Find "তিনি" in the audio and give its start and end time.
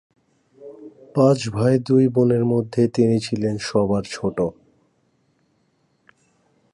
2.87-3.17